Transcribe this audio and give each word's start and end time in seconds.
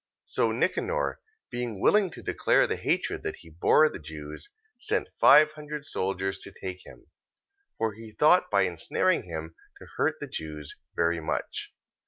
14:39. 0.27 0.29
So 0.29 0.51
Nicanor 0.51 1.19
being 1.51 1.79
willing 1.79 2.09
to 2.09 2.23
declare 2.23 2.65
the 2.65 2.75
hatred 2.75 3.21
that 3.21 3.35
he 3.41 3.51
bore 3.51 3.87
the 3.87 3.99
Jews, 3.99 4.49
sent 4.75 5.09
five 5.19 5.51
hundred 5.51 5.85
soldiers 5.85 6.39
to 6.39 6.51
take 6.51 6.83
him. 6.83 6.97
14:40. 7.01 7.05
For 7.77 7.93
he 7.93 8.11
thought 8.13 8.49
by 8.49 8.63
ensnaring 8.63 9.25
him 9.25 9.53
to 9.77 9.85
hurt 9.97 10.15
the 10.19 10.25
Jews 10.25 10.73
very 10.95 11.19
much. 11.21 11.71